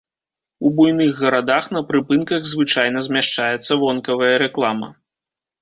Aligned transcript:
У 0.67 0.71
буйных 0.79 1.11
гарадах 1.21 1.67
на 1.77 1.83
прыпынках 1.91 2.49
звычайна 2.53 3.05
змяшчаецца 3.09 3.81
вонкавая 3.83 4.33
рэклама. 4.45 4.89